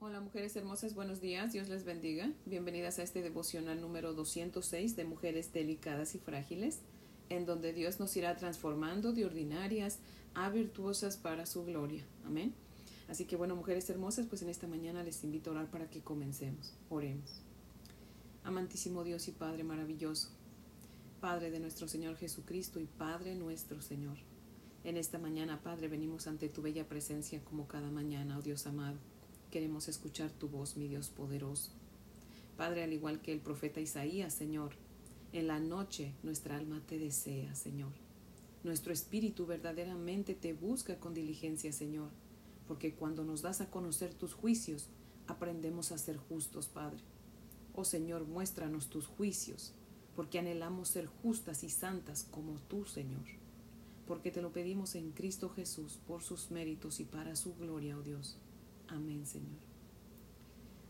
Hola 0.00 0.20
mujeres 0.20 0.54
hermosas, 0.54 0.94
buenos 0.94 1.20
días, 1.20 1.52
Dios 1.52 1.68
les 1.68 1.84
bendiga. 1.84 2.30
Bienvenidas 2.46 3.00
a 3.00 3.02
este 3.02 3.20
devocional 3.20 3.80
número 3.80 4.14
206 4.14 4.94
de 4.94 5.04
Mujeres 5.04 5.52
Delicadas 5.52 6.14
y 6.14 6.20
Frágiles, 6.20 6.82
en 7.30 7.46
donde 7.46 7.72
Dios 7.72 7.98
nos 7.98 8.16
irá 8.16 8.36
transformando 8.36 9.12
de 9.12 9.26
ordinarias 9.26 9.98
a 10.34 10.50
virtuosas 10.50 11.16
para 11.16 11.46
su 11.46 11.64
gloria. 11.64 12.06
Amén. 12.24 12.54
Así 13.08 13.24
que 13.24 13.34
bueno, 13.34 13.56
mujeres 13.56 13.90
hermosas, 13.90 14.26
pues 14.28 14.40
en 14.42 14.50
esta 14.50 14.68
mañana 14.68 15.02
les 15.02 15.24
invito 15.24 15.50
a 15.50 15.54
orar 15.54 15.68
para 15.68 15.90
que 15.90 16.00
comencemos. 16.00 16.74
Oremos. 16.90 17.42
Amantísimo 18.44 19.02
Dios 19.02 19.26
y 19.26 19.32
Padre 19.32 19.64
maravilloso, 19.64 20.28
Padre 21.20 21.50
de 21.50 21.58
nuestro 21.58 21.88
Señor 21.88 22.16
Jesucristo 22.16 22.78
y 22.78 22.86
Padre 22.86 23.34
nuestro 23.34 23.82
Señor. 23.82 24.18
En 24.84 24.96
esta 24.96 25.18
mañana, 25.18 25.60
Padre, 25.60 25.88
venimos 25.88 26.28
ante 26.28 26.48
tu 26.48 26.62
bella 26.62 26.88
presencia 26.88 27.42
como 27.42 27.66
cada 27.66 27.90
mañana, 27.90 28.38
oh 28.38 28.42
Dios 28.42 28.64
amado 28.68 28.98
Queremos 29.50 29.88
escuchar 29.88 30.30
tu 30.30 30.48
voz, 30.48 30.76
mi 30.76 30.88
Dios 30.88 31.08
poderoso. 31.08 31.70
Padre, 32.58 32.84
al 32.84 32.92
igual 32.92 33.22
que 33.22 33.32
el 33.32 33.40
profeta 33.40 33.80
Isaías, 33.80 34.34
Señor, 34.34 34.72
en 35.32 35.46
la 35.46 35.58
noche 35.58 36.12
nuestra 36.22 36.56
alma 36.56 36.82
te 36.86 36.98
desea, 36.98 37.54
Señor. 37.54 37.92
Nuestro 38.62 38.92
espíritu 38.92 39.46
verdaderamente 39.46 40.34
te 40.34 40.52
busca 40.52 40.98
con 40.98 41.14
diligencia, 41.14 41.72
Señor, 41.72 42.10
porque 42.66 42.94
cuando 42.94 43.24
nos 43.24 43.40
das 43.40 43.62
a 43.62 43.70
conocer 43.70 44.12
tus 44.12 44.34
juicios, 44.34 44.88
aprendemos 45.26 45.92
a 45.92 45.98
ser 45.98 46.18
justos, 46.18 46.66
Padre. 46.66 47.00
Oh 47.74 47.84
Señor, 47.84 48.26
muéstranos 48.26 48.88
tus 48.88 49.06
juicios, 49.06 49.72
porque 50.14 50.38
anhelamos 50.38 50.88
ser 50.88 51.06
justas 51.06 51.64
y 51.64 51.70
santas 51.70 52.24
como 52.30 52.58
tú, 52.68 52.84
Señor. 52.84 53.24
Porque 54.06 54.30
te 54.30 54.42
lo 54.42 54.52
pedimos 54.52 54.94
en 54.94 55.12
Cristo 55.12 55.48
Jesús, 55.48 55.98
por 56.06 56.22
sus 56.22 56.50
méritos 56.50 57.00
y 57.00 57.04
para 57.04 57.36
su 57.36 57.54
gloria, 57.54 57.96
oh 57.96 58.02
Dios. 58.02 58.36
Amén, 58.88 59.26
Señor. 59.26 59.58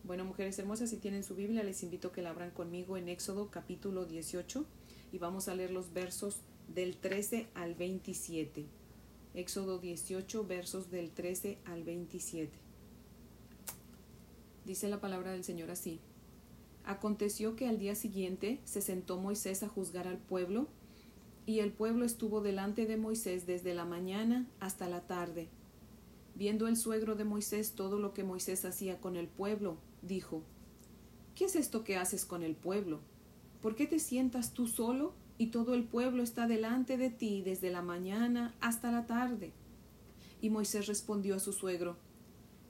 Bueno, 0.05 0.25
mujeres 0.25 0.59
hermosas, 0.59 0.91
si 0.91 0.97
tienen 0.97 1.23
su 1.23 1.35
Biblia, 1.35 1.63
les 1.63 1.83
invito 1.83 2.09
a 2.09 2.13
que 2.13 2.23
la 2.23 2.31
abran 2.31 2.51
conmigo 2.51 2.97
en 2.97 3.09
Éxodo 3.09 3.51
capítulo 3.51 4.07
18 4.07 4.65
y 5.13 5.19
vamos 5.19 5.49
a 5.49 5.55
leer 5.55 5.71
los 5.71 5.93
versos 5.93 6.39
del 6.73 6.97
13 6.97 7.49
al 7.55 7.75
27. 7.75 8.67
Éxodo 9.35 9.79
18, 9.79 10.47
versos 10.47 10.91
del 10.91 11.11
13 11.11 11.59
al 11.65 11.83
27. 11.83 12.51
Dice 14.65 14.89
la 14.89 15.01
palabra 15.01 15.33
del 15.33 15.45
Señor 15.45 15.71
así. 15.71 16.01
Aconteció 16.85 17.57
que 17.57 17.69
al 17.69 17.79
día 17.79 17.95
siguiente 17.95 18.61
se 18.65 18.81
sentó 18.81 19.19
Moisés 19.19 19.63
a 19.63 19.69
juzgar 19.69 20.07
al 20.07 20.19
pueblo, 20.19 20.69
y 21.45 21.61
el 21.61 21.73
pueblo 21.73 22.05
estuvo 22.05 22.41
delante 22.41 22.87
de 22.87 22.97
Moisés 22.97 23.47
desde 23.47 23.75
la 23.75 23.85
mañana 23.85 24.47
hasta 24.61 24.89
la 24.89 25.07
tarde 25.07 25.49
Viendo 26.39 26.69
el 26.69 26.77
suegro 26.77 27.17
de 27.17 27.25
Moisés 27.25 27.73
todo 27.73 27.99
lo 27.99 28.15
que 28.15 28.23
Moisés 28.23 28.65
hacía 28.65 29.01
con 29.01 29.17
el 29.17 29.27
pueblo, 29.27 29.77
dijo, 30.03 30.45
¿Qué 31.35 31.47
es 31.47 31.57
esto 31.57 31.83
que 31.83 31.97
haces 31.97 32.25
con 32.25 32.45
el 32.45 32.55
pueblo? 32.55 33.01
¿Por 33.61 33.75
qué 33.75 33.89
te 33.89 33.99
sientas 33.99 34.53
tú 34.55 34.69
solo 34.69 35.15
y 35.37 35.49
todo 35.49 35.75
el 35.75 35.83
pueblo 35.83 36.23
está 36.23 36.47
delante 36.47 36.97
de 36.97 37.11
ti 37.11 37.43
desde 37.43 37.73
la 37.73 37.83
mañana 37.83 38.55
hasta 38.61 38.93
la 38.93 39.05
tarde? 39.05 39.53
Y 40.41 40.51
Moisés 40.51 40.87
respondió 40.87 41.35
a 41.35 41.41
su 41.41 41.53
suegro, 41.53 41.97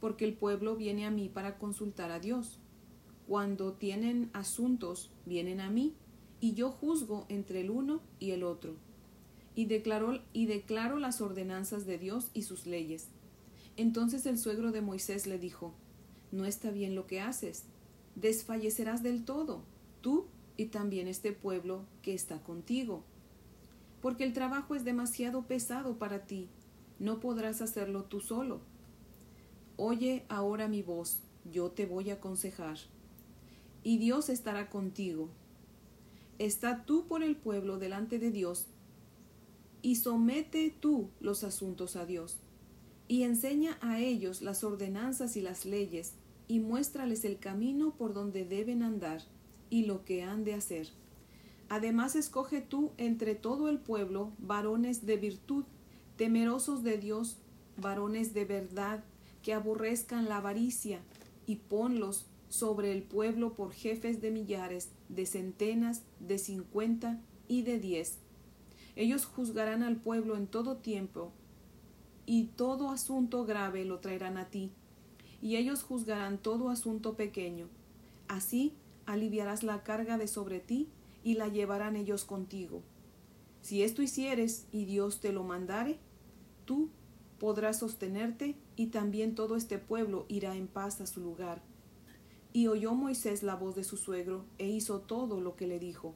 porque 0.00 0.25
el 0.25 0.32
pueblo 0.32 0.75
viene 0.75 1.05
a 1.05 1.10
mí 1.10 1.28
para 1.28 1.58
consultar 1.58 2.10
a 2.10 2.20
Dios. 2.20 2.60
Cuando 3.27 3.75
tienen 3.75 4.30
asuntos, 4.32 5.10
vienen 5.27 5.60
a 5.60 5.69
mí, 5.69 5.94
y 6.41 6.55
yo 6.55 6.70
juzgo 6.70 7.27
entre 7.28 7.60
el 7.60 7.69
uno 7.69 8.00
y 8.19 8.30
el 8.30 8.44
otro. 8.44 8.77
Y 9.55 9.66
declaro, 9.66 10.22
y 10.32 10.47
declaro 10.47 10.98
las 10.98 11.20
ordenanzas 11.20 11.84
de 11.84 11.98
Dios 11.98 12.30
y 12.32 12.44
sus 12.44 12.64
leyes. 12.64 13.10
Entonces 13.78 14.26
el 14.26 14.38
suegro 14.38 14.72
de 14.72 14.80
Moisés 14.80 15.28
le 15.28 15.38
dijo, 15.38 15.72
No 16.32 16.46
está 16.46 16.72
bien 16.72 16.96
lo 16.96 17.06
que 17.06 17.20
haces, 17.20 17.62
desfallecerás 18.16 19.04
del 19.04 19.24
todo, 19.24 19.62
tú 20.00 20.26
y 20.56 20.66
también 20.66 21.06
este 21.06 21.32
pueblo 21.32 21.84
que 22.02 22.12
está 22.12 22.42
contigo, 22.42 23.04
porque 24.03 24.25
el 24.25 24.32
trabajo 24.32 24.75
es 24.75 24.84
demasiado 24.84 25.47
pesado 25.47 25.97
para 25.97 26.26
ti, 26.26 26.48
no 26.98 27.20
podrás 27.20 27.62
hacerlo 27.62 28.03
tú 28.03 28.20
solo. 28.20 28.60
Oye 29.76 30.26
ahora 30.28 30.66
mi 30.66 30.82
voz, 30.82 31.20
yo 31.44 31.70
te 31.70 31.86
voy 31.86 32.10
a 32.10 32.14
aconsejar, 32.14 32.78
y 33.84 33.98
Dios 33.98 34.28
estará 34.28 34.70
contigo. 34.70 35.28
Está 36.41 36.84
tú 36.84 37.06
por 37.06 37.22
el 37.22 37.36
pueblo 37.36 37.78
delante 37.78 38.19
de 38.19 38.32
Dios, 38.32 38.66
y 39.82 39.94
somete 39.94 40.74
tú 40.80 41.10
los 41.20 41.44
asuntos 41.44 41.94
a 41.94 42.04
Dios 42.04 42.38
y 43.08 43.22
enseña 43.22 43.78
a 43.80 43.98
ellos 43.98 44.42
las 44.42 44.62
ordenanzas 44.62 45.36
y 45.36 45.41
las 45.41 45.64
leyes, 45.64 46.12
y 46.46 46.60
muéstrales 46.60 47.24
el 47.24 47.38
camino 47.38 47.94
por 47.94 48.14
donde 48.14 48.44
deben 48.44 48.82
andar 48.82 49.22
y 49.70 49.84
lo 49.84 50.04
que 50.04 50.22
han 50.22 50.44
de 50.44 50.54
hacer. 50.54 50.88
Además 51.68 52.16
escoge 52.16 52.60
tú 52.60 52.92
entre 52.97 53.34
todo 53.34 53.68
el 53.68 53.78
pueblo 53.78 54.32
varones 54.38 55.04
de 55.04 55.16
virtud, 55.16 55.64
temerosos 56.16 56.82
de 56.82 56.97
Dios, 56.97 57.36
varones 57.76 58.32
de 58.32 58.44
verdad, 58.44 59.04
que 59.42 59.52
aborrezcan 59.52 60.28
la 60.28 60.38
avaricia, 60.38 61.00
y 61.47 61.56
ponlos 61.56 62.26
sobre 62.48 62.92
el 62.92 63.02
pueblo 63.02 63.54
por 63.54 63.72
jefes 63.72 64.20
de 64.20 64.30
millares, 64.30 64.91
de 65.08 65.26
centenas, 65.26 66.02
de 66.20 66.38
cincuenta 66.38 67.20
y 67.47 67.62
de 67.62 67.78
diez. 67.78 68.18
Ellos 68.97 69.26
juzgarán 69.26 69.82
al 69.82 69.97
pueblo 69.97 70.36
en 70.36 70.47
todo 70.47 70.76
tiempo, 70.76 71.32
y 72.28 72.44
todo 72.44 72.91
asunto 72.91 73.47
grave 73.47 73.87
lo 73.87 74.00
traerán 74.00 74.37
a 74.37 74.50
ti, 74.50 74.71
y 75.41 75.56
ellos 75.56 75.83
juzgarán 75.83 76.37
todo 76.37 76.69
asunto 76.69 77.15
pequeño. 77.15 77.69
Así 78.28 78.75
aliviarás 79.06 79.62
la 79.62 79.83
carga 79.83 80.19
de 80.19 80.28
sobre 80.28 80.61
ti, 80.61 80.89
y 81.25 81.37
la 81.37 81.49
llevarán 81.49 81.97
ellos 81.97 82.27
contigo. 82.27 82.83
Si 83.62 83.83
esto 83.83 84.03
hicieres 84.03 84.66
y 84.72 84.84
Dios 84.84 85.21
te 85.21 85.33
lo 85.33 85.43
mandare, 85.43 85.99
tú 86.66 86.91
podrás 87.39 87.78
sostenerte, 87.78 88.56
y 88.77 88.89
también 88.89 89.34
todo 89.34 89.56
este 89.56 89.78
pueblo 89.78 90.27
irá 90.28 90.55
en 90.55 90.69
paz 90.69 91.00
a 91.00 91.06
su 91.06 91.21
lugar. 91.21 91.62
Y 92.53 92.66
oyó 92.66 92.93
Moisés 92.93 93.43
la 93.43 93.55
voz 93.55 93.75
de 93.75 93.84
su 93.84 93.97
suegro, 93.97 94.45
e 94.59 94.69
hizo 94.69 95.00
todo 95.00 95.41
lo 95.41 95.56
que 95.56 95.66
le 95.66 95.78
dijo. 95.78 96.15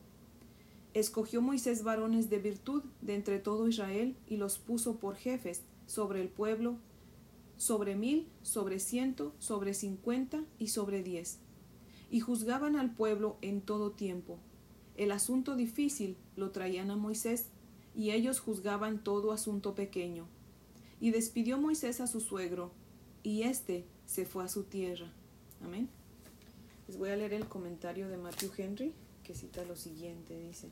Escogió 0.92 1.40
Moisés 1.40 1.84
varones 1.84 2.28
de 2.28 2.38
virtud 2.38 2.82
de 3.00 3.14
entre 3.14 3.38
todo 3.38 3.66
Israel, 3.66 4.14
y 4.28 4.36
los 4.36 4.58
puso 4.58 4.96
por 4.96 5.16
jefes, 5.16 5.62
sobre 5.92 6.22
el 6.22 6.30
pueblo, 6.30 6.78
sobre 7.58 7.96
mil, 7.96 8.26
sobre 8.40 8.78
ciento, 8.78 9.34
sobre 9.38 9.74
cincuenta 9.74 10.42
y 10.58 10.68
sobre 10.68 11.02
diez. 11.02 11.38
Y 12.10 12.20
juzgaban 12.20 12.76
al 12.76 12.94
pueblo 12.94 13.36
en 13.42 13.60
todo 13.60 13.90
tiempo. 13.90 14.38
El 14.96 15.12
asunto 15.12 15.54
difícil 15.54 16.16
lo 16.34 16.50
traían 16.50 16.90
a 16.90 16.96
Moisés, 16.96 17.50
y 17.94 18.12
ellos 18.12 18.40
juzgaban 18.40 19.04
todo 19.04 19.32
asunto 19.32 19.74
pequeño. 19.74 20.28
Y 20.98 21.10
despidió 21.10 21.58
Moisés 21.58 22.00
a 22.00 22.06
su 22.06 22.20
suegro, 22.20 22.72
y 23.22 23.42
éste 23.42 23.84
se 24.06 24.24
fue 24.24 24.44
a 24.44 24.48
su 24.48 24.62
tierra. 24.62 25.12
Amén. 25.62 25.90
Les 26.88 26.96
voy 26.96 27.10
a 27.10 27.16
leer 27.16 27.34
el 27.34 27.48
comentario 27.48 28.08
de 28.08 28.16
Matthew 28.16 28.50
Henry, 28.56 28.94
que 29.24 29.34
cita 29.34 29.62
lo 29.66 29.76
siguiente, 29.76 30.38
dice. 30.38 30.70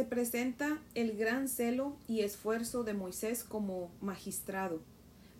Se 0.00 0.06
presenta 0.06 0.78
el 0.94 1.14
gran 1.14 1.46
celo 1.46 1.94
y 2.08 2.20
esfuerzo 2.20 2.84
de 2.84 2.94
Moisés 2.94 3.44
como 3.44 3.90
magistrado, 4.00 4.80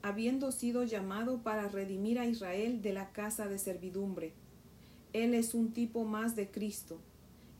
habiendo 0.03 0.53
sido 0.53 0.85
llamado 0.85 1.39
para 1.39 1.67
redimir 1.69 2.19
a 2.19 2.27
Israel 2.27 2.83
de 2.83 2.93
la 2.93 3.11
casa 3.11 3.49
de 3.49 3.59
servidumbre. 3.59 4.35
Él 5.15 5.33
es 5.33 5.55
un 5.55 5.73
tipo 5.73 6.05
más 6.05 6.37
de 6.37 6.51
Cristo, 6.51 6.99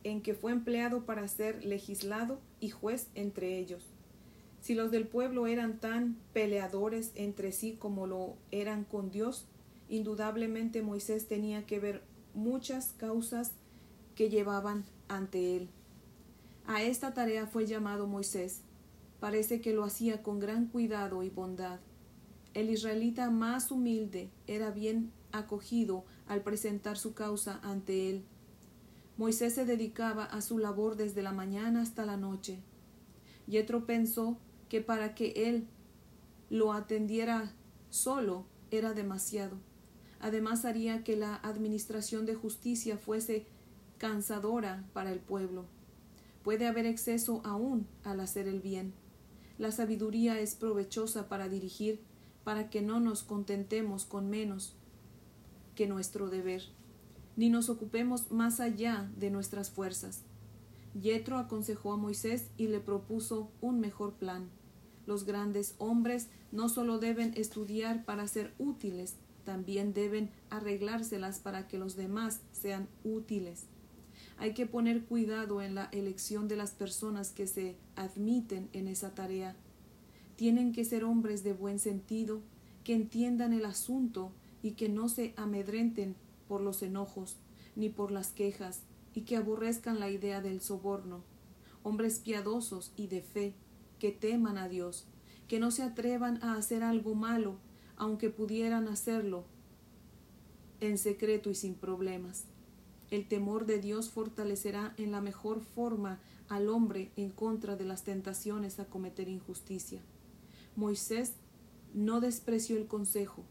en 0.03 0.21
que 0.21 0.35
fue 0.35 0.51
empleado 0.51 1.03
para 1.03 1.27
ser 1.27 1.65
legislado 1.65 2.37
y 2.59 2.69
juez 2.69 3.07
entre 3.15 3.57
ellos. 3.57 3.81
Si 4.61 4.75
los 4.75 4.91
del 4.91 5.07
pueblo 5.07 5.47
eran 5.47 5.79
tan 5.79 6.17
peleadores 6.33 7.13
entre 7.15 7.51
sí 7.51 7.77
como 7.79 8.05
lo 8.05 8.35
eran 8.51 8.83
con 8.83 9.09
Dios, 9.09 9.47
indudablemente 9.89 10.83
Moisés 10.83 11.27
tenía 11.27 11.65
que 11.65 11.79
ver 11.79 12.03
muchas 12.35 12.93
causas 12.99 13.53
que 14.13 14.29
llevaban 14.29 14.85
ante 15.07 15.57
él. 15.57 15.69
A 16.73 16.81
esta 16.81 17.13
tarea 17.13 17.47
fue 17.47 17.67
llamado 17.67 18.07
Moisés. 18.07 18.61
Parece 19.19 19.59
que 19.59 19.73
lo 19.73 19.83
hacía 19.83 20.23
con 20.23 20.39
gran 20.39 20.67
cuidado 20.67 21.21
y 21.21 21.29
bondad. 21.29 21.81
El 22.53 22.69
israelita 22.69 23.29
más 23.29 23.71
humilde 23.71 24.31
era 24.47 24.71
bien 24.71 25.11
acogido 25.33 26.05
al 26.27 26.43
presentar 26.43 26.97
su 26.97 27.13
causa 27.13 27.59
ante 27.61 28.09
él. 28.09 28.23
Moisés 29.17 29.53
se 29.53 29.65
dedicaba 29.65 30.23
a 30.23 30.39
su 30.39 30.59
labor 30.59 30.95
desde 30.95 31.21
la 31.21 31.33
mañana 31.33 31.81
hasta 31.81 32.05
la 32.05 32.15
noche. 32.15 32.61
Yetro 33.47 33.85
pensó 33.85 34.37
que 34.69 34.79
para 34.79 35.13
que 35.13 35.49
él 35.49 35.67
lo 36.49 36.71
atendiera 36.71 37.51
solo 37.89 38.45
era 38.71 38.93
demasiado. 38.93 39.57
Además 40.21 40.63
haría 40.63 41.03
que 41.03 41.17
la 41.17 41.35
administración 41.35 42.25
de 42.25 42.35
justicia 42.35 42.97
fuese 42.97 43.45
cansadora 43.97 44.87
para 44.93 45.11
el 45.11 45.19
pueblo. 45.19 45.65
Puede 46.43 46.67
haber 46.67 46.85
exceso 46.85 47.41
aún 47.43 47.87
al 48.03 48.19
hacer 48.19 48.47
el 48.47 48.61
bien. 48.61 48.93
La 49.57 49.71
sabiduría 49.71 50.39
es 50.39 50.55
provechosa 50.55 51.29
para 51.29 51.49
dirigir, 51.49 52.01
para 52.43 52.69
que 52.69 52.81
no 52.81 52.99
nos 52.99 53.23
contentemos 53.23 54.05
con 54.05 54.29
menos 54.29 54.75
que 55.75 55.87
nuestro 55.87 56.29
deber, 56.29 56.63
ni 57.35 57.49
nos 57.49 57.69
ocupemos 57.69 58.31
más 58.31 58.59
allá 58.59 59.11
de 59.17 59.29
nuestras 59.29 59.69
fuerzas. 59.69 60.23
Yetro 60.99 61.37
aconsejó 61.37 61.93
a 61.93 61.97
Moisés 61.97 62.49
y 62.57 62.67
le 62.67 62.79
propuso 62.79 63.51
un 63.61 63.79
mejor 63.79 64.13
plan. 64.13 64.49
Los 65.05 65.25
grandes 65.25 65.75
hombres 65.77 66.27
no 66.51 66.67
solo 66.67 66.99
deben 66.99 67.33
estudiar 67.35 68.03
para 68.03 68.27
ser 68.27 68.53
útiles, 68.59 69.15
también 69.43 69.93
deben 69.93 70.31
arreglárselas 70.49 71.39
para 71.39 71.67
que 71.67 71.77
los 71.77 71.95
demás 71.95 72.41
sean 72.51 72.87
útiles. 73.03 73.65
Hay 74.41 74.55
que 74.55 74.65
poner 74.65 75.05
cuidado 75.05 75.61
en 75.61 75.75
la 75.75 75.85
elección 75.91 76.47
de 76.47 76.55
las 76.55 76.71
personas 76.71 77.29
que 77.29 77.45
se 77.45 77.75
admiten 77.95 78.69
en 78.73 78.87
esa 78.87 79.13
tarea. 79.13 79.55
Tienen 80.35 80.73
que 80.73 80.83
ser 80.83 81.03
hombres 81.03 81.43
de 81.43 81.53
buen 81.53 81.77
sentido, 81.77 82.41
que 82.83 82.95
entiendan 82.95 83.53
el 83.53 83.65
asunto 83.65 84.31
y 84.63 84.71
que 84.71 84.89
no 84.89 85.09
se 85.09 85.35
amedrenten 85.37 86.15
por 86.47 86.61
los 86.61 86.81
enojos 86.81 87.37
ni 87.75 87.89
por 87.89 88.09
las 88.09 88.31
quejas 88.31 88.81
y 89.13 89.21
que 89.25 89.37
aborrezcan 89.37 89.99
la 89.99 90.09
idea 90.09 90.41
del 90.41 90.59
soborno. 90.59 91.21
Hombres 91.83 92.17
piadosos 92.17 92.93
y 92.97 93.05
de 93.05 93.21
fe, 93.21 93.53
que 93.99 94.11
teman 94.11 94.57
a 94.57 94.67
Dios, 94.67 95.05
que 95.47 95.59
no 95.59 95.69
se 95.69 95.83
atrevan 95.83 96.43
a 96.43 96.55
hacer 96.55 96.81
algo 96.81 97.13
malo, 97.13 97.57
aunque 97.95 98.31
pudieran 98.31 98.87
hacerlo 98.87 99.45
en 100.79 100.97
secreto 100.97 101.51
y 101.51 101.53
sin 101.53 101.75
problemas. 101.75 102.47
El 103.11 103.27
temor 103.27 103.65
de 103.65 103.79
Dios 103.79 104.09
fortalecerá 104.09 104.93
en 104.97 105.11
la 105.11 105.21
mejor 105.21 105.61
forma 105.61 106.19
al 106.49 106.69
hombre 106.69 107.11
en 107.17 107.29
contra 107.29 107.75
de 107.75 107.85
las 107.85 108.03
tentaciones 108.03 108.79
a 108.79 108.85
cometer 108.85 109.29
injusticia. 109.29 110.01
Moisés 110.75 111.33
no 111.93 112.21
despreció 112.21 112.77
el 112.77 112.87
consejo. 112.87 113.43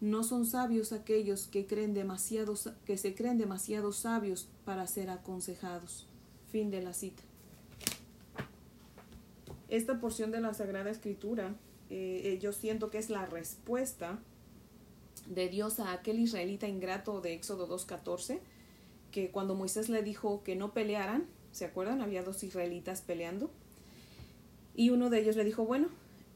No 0.00 0.22
son 0.22 0.46
sabios 0.46 0.92
aquellos 0.92 1.46
que 1.46 1.66
creen 1.66 1.94
demasiado, 1.94 2.54
que 2.84 2.96
se 2.96 3.14
creen 3.14 3.38
demasiado 3.38 3.92
sabios 3.92 4.48
para 4.64 4.86
ser 4.86 5.10
aconsejados. 5.10 6.06
Fin 6.50 6.70
de 6.70 6.82
la 6.82 6.92
cita. 6.92 7.22
Esta 9.68 9.98
porción 10.00 10.30
de 10.30 10.40
la 10.40 10.54
Sagrada 10.54 10.90
Escritura 10.90 11.56
eh, 11.90 12.22
eh, 12.24 12.38
yo 12.40 12.52
siento 12.52 12.90
que 12.90 12.98
es 12.98 13.10
la 13.10 13.26
respuesta 13.26 14.18
de 15.28 15.48
Dios 15.48 15.80
a 15.80 15.92
aquel 15.92 16.20
israelita 16.20 16.68
ingrato 16.68 17.20
de 17.20 17.34
Éxodo 17.34 17.68
2.14, 17.68 18.40
que 19.16 19.30
cuando 19.30 19.54
Moisés 19.54 19.88
le 19.88 20.02
dijo 20.02 20.42
que 20.42 20.56
no 20.56 20.74
pelearan, 20.74 21.24
¿se 21.50 21.64
acuerdan? 21.64 22.02
Había 22.02 22.22
dos 22.22 22.44
israelitas 22.44 23.00
peleando. 23.00 23.50
Y 24.74 24.90
uno 24.90 25.08
de 25.08 25.20
ellos 25.20 25.36
le 25.36 25.44
dijo, 25.44 25.64
bueno, 25.64 25.88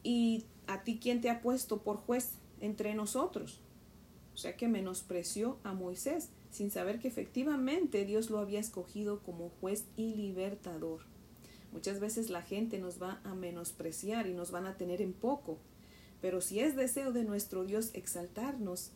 ¿y 0.03 0.47
a 0.67 0.83
ti 0.83 0.99
quién 0.99 1.21
te 1.21 1.29
ha 1.29 1.43
puesto 1.43 1.83
por 1.83 1.99
juez 1.99 2.31
entre 2.59 2.95
nosotros? 2.95 3.61
O 4.33 4.39
sea 4.39 4.57
que 4.57 4.67
menospreció 4.67 5.59
a 5.63 5.75
Moisés 5.75 6.31
sin 6.51 6.71
saber 6.71 7.01
que 7.01 7.09
efectivamente 7.09 8.07
Dios 8.07 8.31
lo 8.31 8.39
había 8.39 8.61
escogido 8.61 9.19
como 9.19 9.51
juez 9.61 9.85
y 9.99 10.15
libertador. 10.15 11.01
Muchas 11.73 12.01
veces 12.01 12.31
la 12.31 12.41
gente 12.41 12.79
nos 12.79 13.01
va 13.01 13.21
a 13.25 13.35
menospreciar 13.35 14.27
y 14.27 14.33
nos 14.33 14.53
van 14.53 14.65
a 14.65 14.79
tener 14.79 15.03
en 15.03 15.13
poco, 15.13 15.59
pero 16.23 16.41
si 16.41 16.61
es 16.61 16.77
deseo 16.77 17.13
de 17.13 17.25
nuestro 17.25 17.67
Dios 17.67 17.91
exaltarnos, 17.93 18.93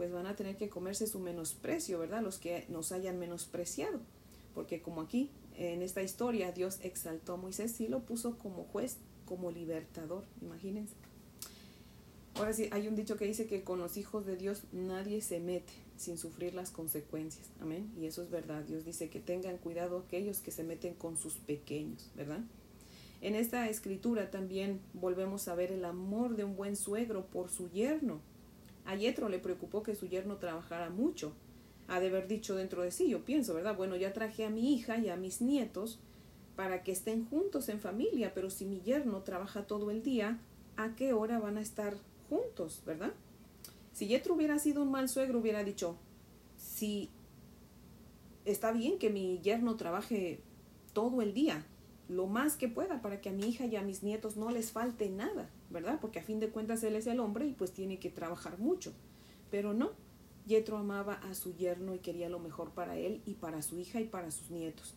pues 0.00 0.12
van 0.12 0.24
a 0.24 0.34
tener 0.34 0.56
que 0.56 0.70
comerse 0.70 1.06
su 1.06 1.18
menosprecio, 1.18 1.98
¿verdad? 1.98 2.22
Los 2.22 2.38
que 2.38 2.64
nos 2.70 2.90
hayan 2.90 3.18
menospreciado. 3.18 4.00
Porque 4.54 4.80
como 4.80 5.02
aquí, 5.02 5.28
en 5.56 5.82
esta 5.82 6.02
historia, 6.02 6.52
Dios 6.52 6.78
exaltó 6.82 7.34
a 7.34 7.36
Moisés 7.36 7.78
y 7.82 7.86
lo 7.86 8.00
puso 8.00 8.38
como 8.38 8.64
juez, 8.64 8.96
como 9.26 9.50
libertador, 9.50 10.24
imagínense. 10.40 10.94
Ahora 12.36 12.54
sí, 12.54 12.70
hay 12.72 12.88
un 12.88 12.96
dicho 12.96 13.18
que 13.18 13.26
dice 13.26 13.46
que 13.46 13.62
con 13.62 13.78
los 13.78 13.98
hijos 13.98 14.24
de 14.24 14.38
Dios 14.38 14.62
nadie 14.72 15.20
se 15.20 15.38
mete 15.38 15.74
sin 15.98 16.16
sufrir 16.16 16.54
las 16.54 16.70
consecuencias. 16.70 17.50
Amén. 17.60 17.92
Y 18.00 18.06
eso 18.06 18.22
es 18.22 18.30
verdad. 18.30 18.62
Dios 18.62 18.86
dice 18.86 19.10
que 19.10 19.20
tengan 19.20 19.58
cuidado 19.58 19.98
aquellos 19.98 20.38
que 20.38 20.50
se 20.50 20.64
meten 20.64 20.94
con 20.94 21.18
sus 21.18 21.34
pequeños, 21.34 22.10
¿verdad? 22.16 22.40
En 23.20 23.34
esta 23.34 23.68
escritura 23.68 24.30
también 24.30 24.80
volvemos 24.94 25.46
a 25.48 25.54
ver 25.54 25.70
el 25.72 25.84
amor 25.84 26.36
de 26.36 26.44
un 26.44 26.56
buen 26.56 26.74
suegro 26.74 27.26
por 27.26 27.50
su 27.50 27.70
yerno. 27.70 28.22
A 28.84 28.94
Yetro 28.96 29.28
le 29.28 29.38
preocupó 29.38 29.82
que 29.82 29.94
su 29.94 30.06
yerno 30.06 30.36
trabajara 30.36 30.90
mucho. 30.90 31.32
Ha 31.88 32.00
de 32.00 32.08
haber 32.08 32.28
dicho 32.28 32.54
dentro 32.54 32.82
de 32.82 32.90
sí, 32.90 33.08
yo 33.08 33.24
pienso, 33.24 33.54
¿verdad? 33.54 33.76
Bueno, 33.76 33.96
ya 33.96 34.12
traje 34.12 34.44
a 34.44 34.50
mi 34.50 34.74
hija 34.74 34.98
y 34.98 35.08
a 35.08 35.16
mis 35.16 35.40
nietos 35.40 35.98
para 36.56 36.82
que 36.82 36.92
estén 36.92 37.24
juntos 37.24 37.68
en 37.68 37.80
familia, 37.80 38.32
pero 38.34 38.50
si 38.50 38.64
mi 38.64 38.80
yerno 38.80 39.22
trabaja 39.22 39.66
todo 39.66 39.90
el 39.90 40.02
día, 40.02 40.38
¿a 40.76 40.94
qué 40.94 41.12
hora 41.12 41.38
van 41.38 41.56
a 41.56 41.62
estar 41.62 41.96
juntos, 42.28 42.82
verdad? 42.84 43.12
Si 43.92 44.06
Yetro 44.06 44.34
hubiera 44.34 44.58
sido 44.58 44.82
un 44.82 44.90
mal 44.90 45.08
suegro, 45.08 45.40
hubiera 45.40 45.64
dicho, 45.64 45.96
si 46.56 47.10
está 48.44 48.72
bien 48.72 48.98
que 48.98 49.10
mi 49.10 49.40
yerno 49.40 49.76
trabaje 49.76 50.40
todo 50.92 51.22
el 51.22 51.34
día, 51.34 51.64
lo 52.08 52.26
más 52.26 52.56
que 52.56 52.68
pueda, 52.68 53.00
para 53.02 53.20
que 53.20 53.30
a 53.30 53.32
mi 53.32 53.48
hija 53.48 53.66
y 53.66 53.76
a 53.76 53.82
mis 53.82 54.02
nietos 54.02 54.36
no 54.36 54.50
les 54.50 54.72
falte 54.72 55.08
nada, 55.08 55.48
¿verdad? 55.70 55.98
Porque 56.00 56.18
a 56.18 56.24
fin 56.24 56.40
de 56.40 56.50
cuentas 56.50 56.82
él 56.82 56.96
es 56.96 57.06
el 57.06 57.20
hombre 57.20 57.46
y 57.46 57.52
pues 57.52 57.72
tiene 57.72 57.98
que 57.98 58.10
trabajar 58.10 58.58
mucho. 58.58 58.92
Pero 59.50 59.72
no, 59.72 59.92
Yetro 60.46 60.76
amaba 60.78 61.14
a 61.14 61.34
su 61.34 61.54
yerno 61.54 61.94
y 61.94 61.98
quería 61.98 62.28
lo 62.28 62.38
mejor 62.38 62.70
para 62.70 62.96
él 62.96 63.22
y 63.24 63.34
para 63.34 63.62
su 63.62 63.78
hija 63.78 64.00
y 64.00 64.04
para 64.04 64.30
sus 64.30 64.50
nietos. 64.50 64.94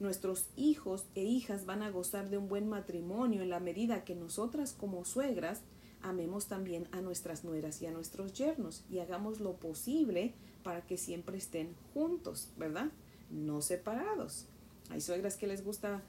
Nuestros 0.00 0.46
hijos 0.56 1.06
e 1.14 1.24
hijas 1.24 1.66
van 1.66 1.82
a 1.82 1.90
gozar 1.90 2.30
de 2.30 2.38
un 2.38 2.48
buen 2.48 2.68
matrimonio 2.68 3.42
en 3.42 3.50
la 3.50 3.60
medida 3.60 4.04
que 4.04 4.14
nosotras 4.14 4.72
como 4.72 5.04
suegras 5.04 5.62
amemos 6.02 6.46
también 6.46 6.88
a 6.92 7.00
nuestras 7.00 7.44
nueras 7.44 7.82
y 7.82 7.86
a 7.86 7.90
nuestros 7.90 8.32
yernos 8.32 8.84
y 8.88 9.00
hagamos 9.00 9.40
lo 9.40 9.56
posible 9.56 10.34
para 10.62 10.86
que 10.86 10.96
siempre 10.96 11.38
estén 11.38 11.74
juntos, 11.94 12.50
¿verdad? 12.56 12.90
No 13.30 13.60
separados. 13.60 14.46
Hay 14.90 15.00
suegras 15.00 15.36
que 15.36 15.46
les 15.46 15.64
gusta 15.64 16.02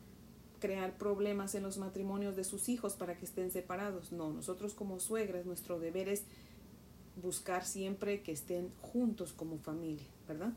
crear 0.59 0.97
problemas 0.97 1.56
en 1.56 1.63
los 1.63 1.77
matrimonios 1.77 2.35
de 2.35 2.44
sus 2.44 2.69
hijos 2.69 2.94
para 2.94 3.17
que 3.17 3.25
estén 3.25 3.51
separados. 3.51 4.11
No, 4.11 4.31
nosotros 4.31 4.73
como 4.73 5.00
suegras 5.00 5.45
nuestro 5.45 5.79
deber 5.79 6.09
es 6.09 6.23
buscar 7.21 7.65
siempre 7.65 8.21
que 8.21 8.31
estén 8.31 8.71
juntos 8.81 9.33
como 9.33 9.57
familia, 9.57 10.07
¿verdad? 10.27 10.53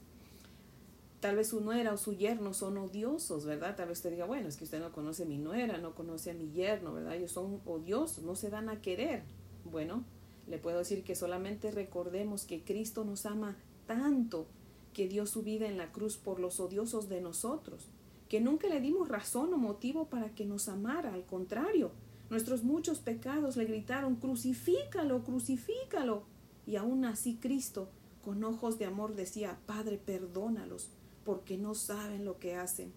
Tal 1.21 1.37
vez 1.37 1.49
su 1.49 1.61
nuera 1.61 1.93
o 1.93 1.97
su 1.97 2.15
yerno 2.15 2.53
son 2.53 2.79
odiosos, 2.79 3.45
¿verdad? 3.45 3.77
Tal 3.77 3.89
vez 3.89 3.99
usted 3.99 4.11
diga, 4.11 4.27
bueno, 4.27 4.49
es 4.49 4.57
que 4.57 4.65
usted 4.65 4.81
no 4.81 4.93
conoce 4.93 5.23
a 5.23 5.27
mi 5.27 5.39
nuera, 5.39 5.79
no 5.79 5.95
conoce 5.95 6.33
a 6.33 6.35
mi 6.35 6.51
yerno, 6.51 6.93
¿verdad? 6.93 7.15
Ellos 7.15 7.33
son 7.33 7.61
odiosos, 7.65 8.25
no 8.25 8.35
se 8.35 8.51
dan 8.51 8.69
a 8.69 8.81
querer. 8.81 9.23
Bueno, 9.65 10.05
le 10.49 10.59
puedo 10.59 10.79
decir 10.79 11.05
que 11.05 11.15
solamente 11.15 11.71
recordemos 11.71 12.45
que 12.45 12.65
Cristo 12.65 13.05
nos 13.05 13.27
ama 13.27 13.57
tanto 13.87 14.47
que 14.93 15.09
dio 15.09 15.27
su 15.27 15.43
vida 15.43 15.67
en 15.69 15.79
la 15.79 15.93
cruz 15.93 16.17
por 16.17 16.41
los 16.41 16.61
odiosos 16.61 17.09
de 17.09 17.21
nosotros, 17.21 17.89
que 18.33 18.41
nunca 18.41 18.67
le 18.67 18.81
dimos 18.81 19.09
razón 19.09 19.53
o 19.53 19.59
motivo 19.59 20.07
para 20.07 20.35
que 20.35 20.47
nos 20.47 20.67
amara, 20.71 21.13
al 21.13 21.27
contrario, 21.27 21.91
nuestros 22.31 22.65
muchos 22.65 22.99
pecados 22.99 23.59
le 23.59 23.67
gritaron, 23.67 24.17
crucifícalo, 24.17 25.23
crucifícalo. 25.23 26.23
Y 26.67 26.77
aún 26.77 27.05
así 27.05 27.37
Cristo, 27.37 27.91
con 28.25 28.43
ojos 28.43 28.79
de 28.79 28.87
amor, 28.87 29.15
decía, 29.17 29.59
Padre, 29.67 29.99
perdónalos 29.99 30.89
porque 31.27 31.59
no 31.59 31.75
saben 31.75 32.25
lo 32.25 32.39
que 32.39 32.55
hacen. 32.55 32.95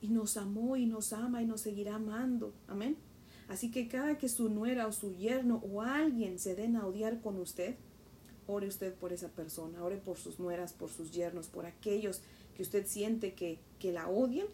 Y 0.00 0.08
nos 0.08 0.38
amó 0.38 0.78
y 0.78 0.86
nos 0.86 1.12
ama 1.12 1.42
y 1.42 1.44
nos 1.44 1.60
seguirá 1.60 1.96
amando. 1.96 2.54
Amén. 2.66 2.96
Así 3.48 3.70
que 3.70 3.86
cada 3.86 4.16
que 4.16 4.30
su 4.30 4.48
nuera 4.48 4.86
o 4.86 4.92
su 4.92 5.14
yerno 5.14 5.60
o 5.70 5.82
alguien 5.82 6.38
se 6.38 6.54
den 6.54 6.76
a 6.76 6.86
odiar 6.86 7.20
con 7.20 7.38
usted, 7.38 7.76
ore 8.46 8.68
usted 8.68 8.94
por 8.94 9.12
esa 9.12 9.28
persona, 9.28 9.84
ore 9.84 9.98
por 9.98 10.16
sus 10.16 10.38
nueras, 10.38 10.72
por 10.72 10.88
sus 10.88 11.12
yernos, 11.12 11.48
por 11.48 11.66
aquellos 11.66 12.22
que 12.54 12.62
usted 12.62 12.86
siente 12.86 13.34
que, 13.34 13.58
que 13.78 13.92
la 13.92 14.08
odian, 14.08 14.46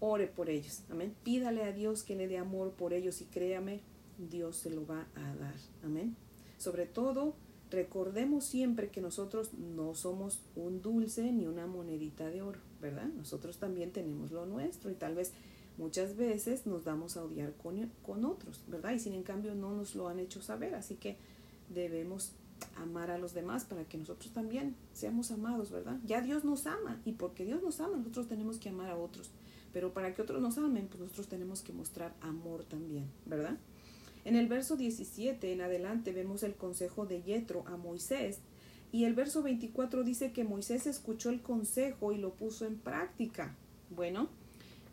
ore 0.00 0.26
por 0.26 0.50
ellos. 0.50 0.82
Amén. 0.90 1.14
Pídale 1.22 1.62
a 1.62 1.72
Dios 1.72 2.02
que 2.02 2.16
le 2.16 2.28
dé 2.28 2.38
amor 2.38 2.72
por 2.72 2.92
ellos 2.92 3.20
y 3.20 3.24
créame, 3.26 3.80
Dios 4.18 4.56
se 4.56 4.70
lo 4.70 4.86
va 4.86 5.06
a 5.14 5.34
dar. 5.36 5.54
Amén. 5.82 6.16
Sobre 6.58 6.86
todo, 6.86 7.34
Recordemos 7.72 8.44
siempre 8.44 8.90
que 8.90 9.00
nosotros 9.00 9.54
no 9.54 9.94
somos 9.94 10.40
un 10.56 10.82
dulce 10.82 11.32
ni 11.32 11.46
una 11.46 11.66
monedita 11.66 12.28
de 12.28 12.42
oro, 12.42 12.60
¿verdad? 12.82 13.06
Nosotros 13.16 13.56
también 13.56 13.92
tenemos 13.92 14.30
lo 14.30 14.44
nuestro 14.44 14.90
y 14.90 14.94
tal 14.94 15.14
vez 15.14 15.32
muchas 15.78 16.14
veces 16.14 16.66
nos 16.66 16.84
damos 16.84 17.16
a 17.16 17.24
odiar 17.24 17.54
con, 17.54 17.90
con 18.02 18.26
otros, 18.26 18.62
¿verdad? 18.68 18.92
Y 18.92 18.98
sin 18.98 19.14
en 19.14 19.22
cambio 19.22 19.54
no 19.54 19.74
nos 19.74 19.94
lo 19.94 20.08
han 20.08 20.18
hecho 20.18 20.42
saber, 20.42 20.74
así 20.74 20.96
que 20.96 21.16
debemos 21.70 22.32
amar 22.76 23.10
a 23.10 23.18
los 23.18 23.34
demás 23.34 23.64
para 23.64 23.84
que 23.84 23.98
nosotros 23.98 24.32
también 24.32 24.76
seamos 24.92 25.30
amados, 25.30 25.70
¿verdad? 25.70 25.98
Ya 26.04 26.20
Dios 26.20 26.44
nos 26.44 26.66
ama 26.66 27.00
y 27.04 27.12
porque 27.12 27.44
Dios 27.44 27.62
nos 27.62 27.80
ama 27.80 27.96
nosotros 27.96 28.28
tenemos 28.28 28.58
que 28.58 28.68
amar 28.68 28.90
a 28.90 28.96
otros, 28.96 29.30
pero 29.72 29.92
para 29.92 30.14
que 30.14 30.22
otros 30.22 30.40
nos 30.40 30.58
amen, 30.58 30.88
pues 30.88 31.00
nosotros 31.00 31.28
tenemos 31.28 31.62
que 31.62 31.72
mostrar 31.72 32.14
amor 32.20 32.64
también, 32.64 33.06
¿verdad? 33.26 33.56
En 34.24 34.36
el 34.36 34.46
verso 34.46 34.76
17 34.76 35.52
en 35.52 35.60
adelante 35.60 36.12
vemos 36.12 36.42
el 36.42 36.54
consejo 36.54 37.06
de 37.06 37.22
Yetro 37.22 37.64
a 37.66 37.76
Moisés 37.76 38.38
y 38.92 39.04
el 39.04 39.14
verso 39.14 39.42
24 39.42 40.04
dice 40.04 40.32
que 40.32 40.44
Moisés 40.44 40.86
escuchó 40.86 41.30
el 41.30 41.40
consejo 41.40 42.12
y 42.12 42.18
lo 42.18 42.34
puso 42.34 42.66
en 42.66 42.76
práctica. 42.76 43.56
Bueno, 43.90 44.28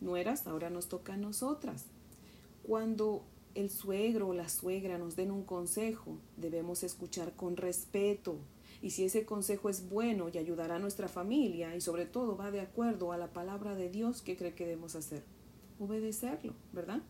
nueras, 0.01 0.47
ahora 0.47 0.69
nos 0.69 0.88
toca 0.88 1.13
a 1.13 1.17
nosotras. 1.17 1.85
Cuando 2.63 3.23
el 3.56 3.70
suegro 3.70 4.29
o 4.29 4.34
la 4.34 4.50
suegra 4.50 4.98
nos 4.98 5.15
den 5.15 5.32
un 5.32 5.44
consejo, 5.44 6.18
debemos 6.38 6.84
escuchar 6.84 7.34
con 7.36 7.58
respeto. 7.58 8.38
Y 8.82 8.91
si 8.91 9.03
ese 9.03 9.25
consejo 9.25 9.70
es 9.70 9.89
bueno 9.89 10.29
y 10.29 10.38
ayudará 10.38 10.75
a 10.75 10.79
nuestra 10.79 11.08
familia 11.08 11.75
y 11.75 11.82
sobre 11.82 12.06
todo 12.06 12.38
va 12.38 12.51
de 12.51 12.62
acuerdo 12.62 13.12
a 13.12 13.18
la 13.18 13.34
palabra 13.34 13.75
de 13.75 13.89
Dios, 13.89 14.22
¿qué 14.22 14.38
cree 14.38 14.53
que 14.53 14.65
debemos 14.65 14.96
hacer? 14.96 15.24
Obedecerlo, 15.79 16.53
¿verdad? 16.72 17.01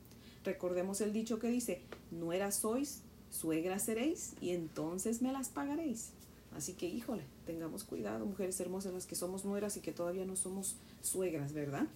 Recordemos 0.44 1.02
el 1.02 1.14
dicho 1.14 1.38
que 1.38 1.50
dice, 1.50 1.82
no 2.12 2.34
era 2.34 2.52
sois, 2.52 3.04
suegra 3.30 3.78
seréis 3.78 4.34
y 4.42 4.52
entonces 4.52 5.22
me 5.22 5.32
las 5.32 5.50
pagaréis. 5.50 6.12
Así 6.56 6.74
que, 6.74 6.88
híjole, 6.88 7.24
tengamos 7.46 7.84
cuidado, 7.84 8.26
mujeres 8.26 8.60
hermosas, 8.60 8.94
las 8.94 9.06
que 9.06 9.16
somos 9.16 9.46
nueras 9.46 9.78
y 9.78 9.82
que 9.82 9.92
todavía 9.92 10.26
no 10.26 10.36
somos 10.36 10.78
suegras, 11.02 11.54
¿verdad? 11.54 11.88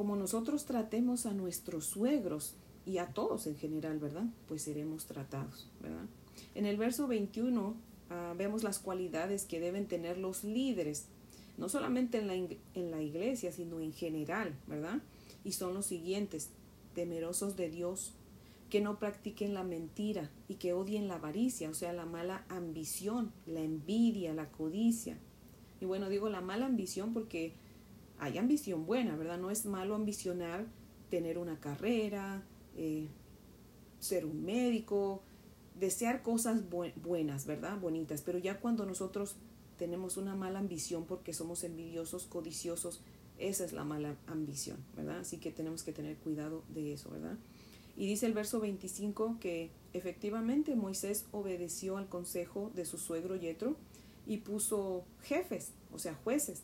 Como 0.00 0.16
nosotros 0.16 0.64
tratemos 0.64 1.26
a 1.26 1.34
nuestros 1.34 1.84
suegros 1.84 2.54
y 2.86 2.96
a 2.96 3.08
todos 3.08 3.46
en 3.46 3.58
general, 3.58 3.98
¿verdad? 3.98 4.24
Pues 4.48 4.62
seremos 4.62 5.04
tratados, 5.04 5.68
¿verdad? 5.82 6.06
En 6.54 6.64
el 6.64 6.78
verso 6.78 7.06
21 7.06 7.74
ah, 8.08 8.34
vemos 8.34 8.62
las 8.62 8.78
cualidades 8.78 9.44
que 9.44 9.60
deben 9.60 9.86
tener 9.88 10.16
los 10.16 10.42
líderes, 10.42 11.04
no 11.58 11.68
solamente 11.68 12.16
en 12.16 12.28
la, 12.28 12.34
en 12.34 12.90
la 12.90 13.02
iglesia, 13.02 13.52
sino 13.52 13.78
en 13.78 13.92
general, 13.92 14.54
¿verdad? 14.66 15.02
Y 15.44 15.52
son 15.52 15.74
los 15.74 15.84
siguientes, 15.84 16.48
temerosos 16.94 17.54
de 17.56 17.68
Dios, 17.68 18.14
que 18.70 18.80
no 18.80 18.98
practiquen 18.98 19.52
la 19.52 19.64
mentira 19.64 20.30
y 20.48 20.54
que 20.54 20.72
odien 20.72 21.08
la 21.08 21.16
avaricia, 21.16 21.68
o 21.68 21.74
sea, 21.74 21.92
la 21.92 22.06
mala 22.06 22.46
ambición, 22.48 23.32
la 23.44 23.60
envidia, 23.60 24.32
la 24.32 24.50
codicia. 24.50 25.18
Y 25.78 25.84
bueno, 25.84 26.08
digo 26.08 26.30
la 26.30 26.40
mala 26.40 26.64
ambición 26.64 27.12
porque 27.12 27.52
hay 28.20 28.38
ambición 28.38 28.86
buena, 28.86 29.16
¿verdad? 29.16 29.38
No 29.38 29.50
es 29.50 29.64
malo 29.64 29.94
ambicionar 29.94 30.66
tener 31.08 31.38
una 31.38 31.58
carrera, 31.58 32.42
eh, 32.76 33.08
ser 33.98 34.26
un 34.26 34.44
médico, 34.44 35.22
desear 35.78 36.22
cosas 36.22 36.62
buenas, 37.02 37.46
¿verdad? 37.46 37.80
Bonitas, 37.80 38.22
pero 38.22 38.38
ya 38.38 38.60
cuando 38.60 38.84
nosotros 38.84 39.36
tenemos 39.78 40.18
una 40.18 40.36
mala 40.36 40.58
ambición 40.58 41.06
porque 41.06 41.32
somos 41.32 41.64
envidiosos, 41.64 42.26
codiciosos, 42.26 43.00
esa 43.38 43.64
es 43.64 43.72
la 43.72 43.84
mala 43.84 44.16
ambición, 44.26 44.76
¿verdad? 44.94 45.20
Así 45.20 45.38
que 45.38 45.50
tenemos 45.50 45.82
que 45.82 45.92
tener 45.92 46.16
cuidado 46.18 46.62
de 46.68 46.92
eso, 46.92 47.10
¿verdad? 47.10 47.38
Y 47.96 48.06
dice 48.06 48.26
el 48.26 48.34
verso 48.34 48.60
25 48.60 49.38
que 49.40 49.70
efectivamente 49.94 50.76
Moisés 50.76 51.24
obedeció 51.32 51.96
al 51.96 52.08
consejo 52.08 52.70
de 52.74 52.84
su 52.84 52.98
suegro 52.98 53.36
Yetro 53.36 53.76
y 54.26 54.38
puso 54.38 55.04
jefes, 55.22 55.72
o 55.92 55.98
sea, 55.98 56.14
jueces, 56.14 56.62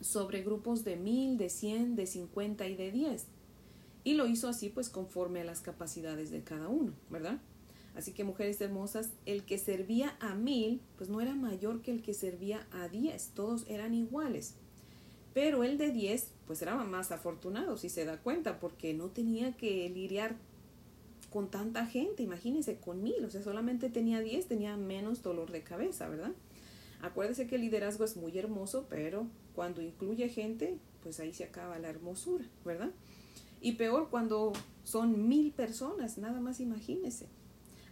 sobre 0.00 0.42
grupos 0.42 0.84
de 0.84 0.96
mil, 0.96 1.38
de 1.38 1.48
cien, 1.48 1.96
de 1.96 2.06
cincuenta 2.06 2.66
y 2.66 2.76
de 2.76 2.90
diez. 2.92 3.26
Y 4.04 4.14
lo 4.14 4.26
hizo 4.26 4.48
así 4.48 4.68
pues 4.68 4.88
conforme 4.88 5.40
a 5.40 5.44
las 5.44 5.60
capacidades 5.60 6.30
de 6.30 6.42
cada 6.42 6.68
uno, 6.68 6.92
¿verdad? 7.10 7.40
Así 7.96 8.12
que 8.12 8.24
mujeres 8.24 8.60
hermosas, 8.60 9.10
el 9.24 9.44
que 9.44 9.58
servía 9.58 10.16
a 10.20 10.34
mil, 10.34 10.80
pues 10.98 11.08
no 11.08 11.20
era 11.20 11.34
mayor 11.34 11.80
que 11.80 11.90
el 11.90 12.02
que 12.02 12.12
servía 12.12 12.66
a 12.70 12.88
diez, 12.88 13.30
todos 13.34 13.64
eran 13.68 13.94
iguales. 13.94 14.54
Pero 15.36 15.64
el 15.64 15.76
de 15.76 15.90
10, 15.90 16.30
pues 16.46 16.62
era 16.62 16.76
más 16.76 17.12
afortunado, 17.12 17.76
si 17.76 17.90
se 17.90 18.06
da 18.06 18.18
cuenta, 18.18 18.58
porque 18.58 18.94
no 18.94 19.08
tenía 19.08 19.54
que 19.54 19.86
lidiar 19.90 20.36
con 21.30 21.50
tanta 21.50 21.84
gente, 21.84 22.22
imagínense, 22.22 22.78
con 22.78 23.02
mil, 23.02 23.22
o 23.22 23.28
sea, 23.28 23.42
solamente 23.42 23.90
tenía 23.90 24.20
10, 24.20 24.46
tenía 24.46 24.78
menos 24.78 25.22
dolor 25.22 25.50
de 25.50 25.62
cabeza, 25.62 26.08
¿verdad? 26.08 26.32
Acuérdese 27.02 27.46
que 27.46 27.56
el 27.56 27.62
liderazgo 27.62 28.04
es 28.04 28.16
muy 28.16 28.36
hermoso, 28.38 28.86
pero 28.88 29.26
cuando 29.54 29.82
incluye 29.82 30.28
gente, 30.28 30.78
pues 31.02 31.20
ahí 31.20 31.32
se 31.32 31.44
acaba 31.44 31.78
la 31.78 31.88
hermosura, 31.88 32.44
¿verdad? 32.64 32.90
Y 33.60 33.72
peor 33.72 34.08
cuando 34.10 34.52
son 34.84 35.28
mil 35.28 35.52
personas, 35.52 36.18
nada 36.18 36.40
más 36.40 36.60
imagínese. 36.60 37.26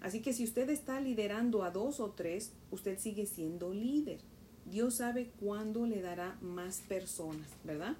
Así 0.00 0.20
que 0.20 0.32
si 0.32 0.44
usted 0.44 0.68
está 0.68 1.00
liderando 1.00 1.64
a 1.64 1.70
dos 1.70 1.98
o 2.00 2.10
tres, 2.10 2.52
usted 2.70 2.98
sigue 2.98 3.26
siendo 3.26 3.72
líder. 3.72 4.20
Dios 4.66 4.96
sabe 4.96 5.30
cuándo 5.40 5.86
le 5.86 6.02
dará 6.02 6.38
más 6.40 6.80
personas, 6.80 7.48
¿verdad? 7.64 7.96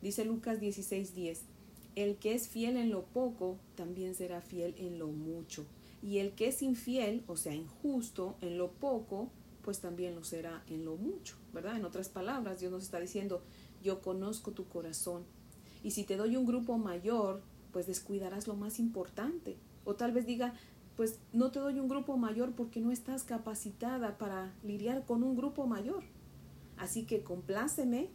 Dice 0.00 0.24
Lucas 0.24 0.60
16:10, 0.60 1.40
el 1.96 2.16
que 2.16 2.34
es 2.34 2.48
fiel 2.48 2.76
en 2.76 2.90
lo 2.90 3.04
poco, 3.06 3.58
también 3.74 4.14
será 4.14 4.40
fiel 4.40 4.74
en 4.78 4.98
lo 4.98 5.08
mucho. 5.08 5.66
Y 6.00 6.18
el 6.18 6.32
que 6.32 6.48
es 6.48 6.62
infiel, 6.62 7.24
o 7.26 7.36
sea, 7.36 7.54
injusto 7.54 8.36
en 8.40 8.56
lo 8.56 8.70
poco, 8.70 9.30
pues 9.68 9.80
también 9.80 10.14
lo 10.14 10.24
será 10.24 10.62
en 10.68 10.86
lo 10.86 10.96
mucho, 10.96 11.36
¿verdad? 11.52 11.76
En 11.76 11.84
otras 11.84 12.08
palabras, 12.08 12.58
Dios 12.58 12.72
nos 12.72 12.84
está 12.84 12.98
diciendo, 13.00 13.42
yo 13.82 14.00
conozco 14.00 14.52
tu 14.52 14.66
corazón. 14.66 15.24
Y 15.82 15.90
si 15.90 16.04
te 16.04 16.16
doy 16.16 16.36
un 16.36 16.46
grupo 16.46 16.78
mayor, 16.78 17.42
pues 17.70 17.86
descuidarás 17.86 18.48
lo 18.48 18.56
más 18.56 18.78
importante. 18.78 19.58
O 19.84 19.94
tal 19.94 20.12
vez 20.12 20.24
diga, 20.24 20.54
pues 20.96 21.18
no 21.34 21.50
te 21.50 21.58
doy 21.58 21.78
un 21.80 21.86
grupo 21.86 22.16
mayor 22.16 22.52
porque 22.54 22.80
no 22.80 22.90
estás 22.90 23.24
capacitada 23.24 24.16
para 24.16 24.54
lidiar 24.62 25.04
con 25.04 25.22
un 25.22 25.36
grupo 25.36 25.66
mayor. 25.66 26.02
Así 26.78 27.04
que 27.04 27.22
compláceme 27.22 28.08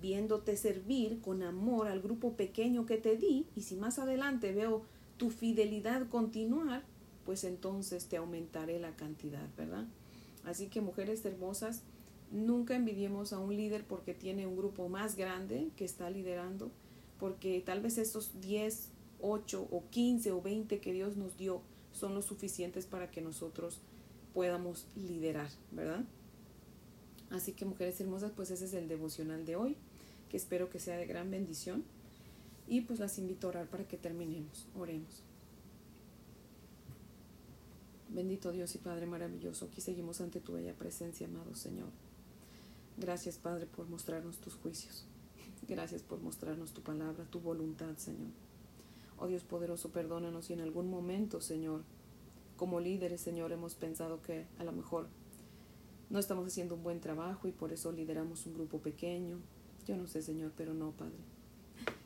viéndote 0.00 0.56
servir 0.56 1.20
con 1.20 1.42
amor 1.42 1.88
al 1.88 2.00
grupo 2.00 2.36
pequeño 2.36 2.86
que 2.86 2.98
te 2.98 3.16
di 3.16 3.48
y 3.56 3.62
si 3.62 3.74
más 3.74 3.98
adelante 3.98 4.52
veo 4.52 4.84
tu 5.16 5.30
fidelidad 5.30 6.08
continuar, 6.08 6.84
pues 7.24 7.42
entonces 7.42 8.06
te 8.06 8.18
aumentaré 8.18 8.78
la 8.78 8.94
cantidad, 8.94 9.48
¿verdad? 9.56 9.88
Así 10.44 10.68
que 10.68 10.80
mujeres 10.80 11.24
hermosas, 11.24 11.82
nunca 12.30 12.74
envidiemos 12.74 13.32
a 13.32 13.38
un 13.38 13.56
líder 13.56 13.84
porque 13.84 14.14
tiene 14.14 14.46
un 14.46 14.56
grupo 14.56 14.88
más 14.88 15.16
grande 15.16 15.70
que 15.76 15.84
está 15.84 16.10
liderando, 16.10 16.70
porque 17.18 17.62
tal 17.64 17.80
vez 17.80 17.98
estos 17.98 18.40
10, 18.40 18.88
8 19.20 19.68
o 19.70 19.84
15 19.90 20.32
o 20.32 20.42
20 20.42 20.80
que 20.80 20.92
Dios 20.92 21.16
nos 21.16 21.36
dio 21.36 21.62
son 21.92 22.14
los 22.14 22.24
suficientes 22.24 22.86
para 22.86 23.10
que 23.10 23.20
nosotros 23.20 23.80
podamos 24.34 24.86
liderar, 24.96 25.50
¿verdad? 25.70 26.04
Así 27.30 27.52
que 27.52 27.64
mujeres 27.64 28.00
hermosas, 28.00 28.32
pues 28.34 28.50
ese 28.50 28.64
es 28.64 28.74
el 28.74 28.88
devocional 28.88 29.46
de 29.46 29.56
hoy, 29.56 29.76
que 30.28 30.36
espero 30.36 30.70
que 30.70 30.80
sea 30.80 30.96
de 30.96 31.06
gran 31.06 31.30
bendición. 31.30 31.84
Y 32.68 32.82
pues 32.82 33.00
las 33.00 33.18
invito 33.18 33.46
a 33.46 33.50
orar 33.50 33.66
para 33.66 33.86
que 33.86 33.96
terminemos. 33.96 34.66
Oremos. 34.78 35.22
Bendito 38.14 38.52
Dios 38.52 38.74
y 38.74 38.78
Padre 38.78 39.06
maravilloso, 39.06 39.64
aquí 39.64 39.80
seguimos 39.80 40.20
ante 40.20 40.38
tu 40.38 40.52
bella 40.52 40.74
presencia, 40.74 41.26
amado 41.26 41.54
Señor. 41.54 41.88
Gracias, 42.98 43.38
Padre, 43.38 43.64
por 43.66 43.88
mostrarnos 43.88 44.36
tus 44.36 44.54
juicios. 44.54 45.06
Gracias 45.66 46.02
por 46.02 46.20
mostrarnos 46.20 46.72
tu 46.72 46.82
palabra, 46.82 47.24
tu 47.24 47.40
voluntad, 47.40 47.96
Señor. 47.96 48.28
Oh 49.18 49.28
Dios 49.28 49.44
poderoso, 49.44 49.88
perdónanos 49.92 50.46
si 50.46 50.52
en 50.52 50.60
algún 50.60 50.90
momento, 50.90 51.40
Señor, 51.40 51.84
como 52.58 52.80
líderes, 52.80 53.22
Señor, 53.22 53.50
hemos 53.50 53.76
pensado 53.76 54.20
que 54.20 54.44
a 54.58 54.64
lo 54.64 54.72
mejor 54.72 55.06
no 56.10 56.18
estamos 56.18 56.46
haciendo 56.46 56.74
un 56.74 56.82
buen 56.82 57.00
trabajo 57.00 57.48
y 57.48 57.52
por 57.52 57.72
eso 57.72 57.92
lideramos 57.92 58.44
un 58.44 58.52
grupo 58.52 58.78
pequeño. 58.78 59.38
Yo 59.86 59.96
no 59.96 60.06
sé, 60.06 60.20
Señor, 60.20 60.52
pero 60.54 60.74
no, 60.74 60.90
Padre. 60.90 61.16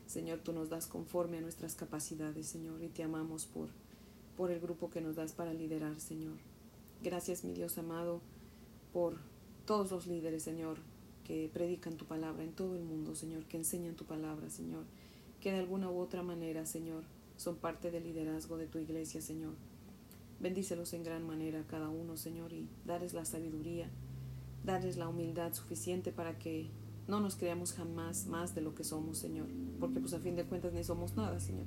Señor, 0.05 0.39
tú 0.39 0.53
nos 0.53 0.69
das 0.69 0.87
conforme 0.87 1.39
a 1.39 1.41
nuestras 1.41 1.75
capacidades, 1.75 2.47
Señor, 2.47 2.81
y 2.81 2.87
te 2.87 3.03
amamos 3.03 3.45
por, 3.45 3.67
por 4.37 4.51
el 4.51 4.59
grupo 4.59 4.89
que 4.89 5.01
nos 5.01 5.15
das 5.15 5.33
para 5.33 5.53
liderar, 5.53 5.99
Señor. 5.99 6.37
Gracias, 7.03 7.43
mi 7.43 7.53
Dios 7.53 7.77
amado, 7.77 8.21
por 8.93 9.17
todos 9.65 9.91
los 9.91 10.07
líderes, 10.07 10.43
Señor, 10.43 10.77
que 11.25 11.49
predican 11.51 11.97
tu 11.97 12.05
palabra 12.05 12.43
en 12.43 12.53
todo 12.53 12.75
el 12.75 12.83
mundo, 12.83 13.15
Señor, 13.15 13.43
que 13.45 13.57
enseñan 13.57 13.95
tu 13.95 14.05
palabra, 14.05 14.49
Señor 14.49 14.85
que 15.41 15.51
de 15.51 15.59
alguna 15.59 15.89
u 15.89 15.99
otra 15.99 16.23
manera, 16.23 16.65
Señor, 16.65 17.03
son 17.37 17.57
parte 17.57 17.91
del 17.91 18.03
liderazgo 18.03 18.57
de 18.57 18.67
tu 18.67 18.79
iglesia, 18.79 19.21
Señor. 19.21 19.53
Bendícelos 20.39 20.93
en 20.93 21.03
gran 21.03 21.25
manera 21.25 21.61
a 21.61 21.67
cada 21.67 21.89
uno, 21.89 22.17
Señor, 22.17 22.53
y 22.53 22.67
darles 22.85 23.13
la 23.13 23.25
sabiduría, 23.25 23.89
darles 24.63 24.97
la 24.97 25.07
humildad 25.07 25.53
suficiente 25.53 26.11
para 26.11 26.37
que 26.37 26.69
no 27.07 27.19
nos 27.19 27.35
creamos 27.35 27.73
jamás 27.73 28.27
más 28.27 28.55
de 28.55 28.61
lo 28.61 28.75
que 28.75 28.83
somos, 28.83 29.17
Señor, 29.17 29.47
porque 29.79 29.99
pues 29.99 30.13
a 30.13 30.19
fin 30.19 30.35
de 30.35 30.45
cuentas 30.45 30.73
ni 30.73 30.83
somos 30.83 31.15
nada, 31.15 31.39
Señor. 31.39 31.65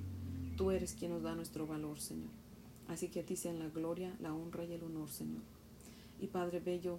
Tú 0.57 0.71
eres 0.71 0.95
quien 0.95 1.13
nos 1.13 1.23
da 1.23 1.35
nuestro 1.35 1.67
valor, 1.67 1.99
Señor. 2.01 2.31
Así 2.91 3.09
que 3.09 3.21
a 3.21 3.25
ti 3.25 3.37
sean 3.37 3.59
la 3.59 3.69
gloria, 3.69 4.15
la 4.21 4.35
honra 4.35 4.67
y 4.67 4.73
el 4.75 4.83
honor, 4.83 5.09
Señor. 5.09 5.43
Y 6.21 6.27
Padre 6.27 6.61
Bello, 6.61 6.99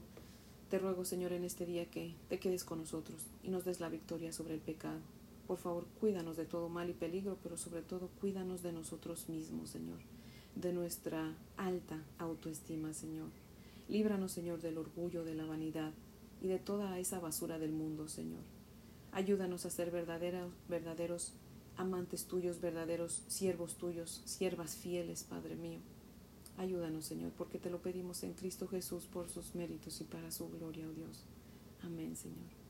te 0.72 0.80
ruego, 0.80 1.06
Señor, 1.06 1.34
en 1.34 1.44
este 1.44 1.68
día 1.68 1.86
que 1.86 2.16
te 2.30 2.40
quedes 2.40 2.64
con 2.64 2.80
nosotros 2.80 3.28
y 3.44 3.50
nos 3.50 3.66
des 3.66 3.80
la 3.80 3.90
victoria 3.90 4.34
sobre 4.34 4.56
el 4.56 4.62
pecado 4.62 5.02
por 5.52 5.58
favor, 5.58 5.86
cuídanos 6.00 6.38
de 6.38 6.46
todo 6.46 6.70
mal 6.70 6.90
y 6.90 6.94
peligro, 6.94 7.38
pero 7.44 7.58
sobre 7.58 7.82
todo 7.82 8.08
cuídanos 8.22 8.64
de 8.64 8.72
nosotros 8.72 9.28
mismos, 9.28 9.70
Señor, 9.70 10.00
de 10.56 10.72
nuestra 10.72 11.36
alta 11.58 12.02
autoestima, 12.20 12.94
Señor. 12.94 13.28
Líbranos, 13.90 14.32
Señor, 14.32 14.62
del 14.62 14.78
orgullo, 14.78 15.26
de 15.26 15.36
la 15.36 15.46
vanidad 15.46 15.92
y 16.42 16.48
de 16.48 16.58
toda 16.58 16.98
esa 17.00 17.20
basura 17.20 17.60
del 17.60 17.74
mundo, 17.74 18.08
Señor. 18.08 18.40
Ayúdanos 19.12 19.66
a 19.66 19.72
ser 19.72 19.92
verdaderos, 19.92 20.54
verdaderos 20.70 21.34
amantes 21.78 22.26
tuyos, 22.26 22.62
verdaderos 22.62 23.24
siervos 23.28 23.76
tuyos, 23.76 24.22
siervas 24.26 24.76
fieles, 24.76 25.24
Padre 25.24 25.56
mío. 25.56 25.80
Ayúdanos, 26.58 27.06
Señor, 27.06 27.32
porque 27.38 27.60
te 27.60 27.70
lo 27.70 27.82
pedimos 27.82 28.24
en 28.24 28.34
Cristo 28.34 28.68
Jesús 28.68 29.06
por 29.06 29.30
sus 29.30 29.56
méritos 29.56 30.00
y 30.02 30.04
para 30.04 30.32
su 30.32 30.50
gloria, 30.50 30.88
oh 30.88 30.94
Dios. 30.94 31.24
Amén, 31.84 32.16
Señor. 32.16 32.62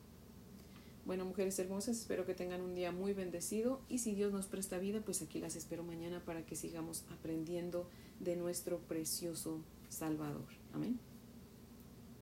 Bueno, 1.06 1.26
mujeres 1.26 1.58
hermosas, 1.58 1.98
espero 1.98 2.26
que 2.26 2.36
tengan 2.36 2.62
un 2.62 2.76
día 2.76 2.92
muy 2.92 3.14
bendecido 3.14 3.82
y 3.90 3.98
si 3.98 4.14
Dios 4.14 4.32
nos 4.32 4.46
presta 4.46 4.78
vida, 4.78 5.02
pues 5.04 5.22
aquí 5.22 5.40
las 5.40 5.56
espero 5.56 5.84
mañana 5.84 6.24
para 6.24 6.46
que 6.46 6.56
sigamos 6.56 7.04
aprendiendo 7.12 7.88
de 8.20 8.36
nuestro 8.36 8.80
precioso 8.80 9.62
Salvador. 9.90 10.46
Amén. 10.74 11.11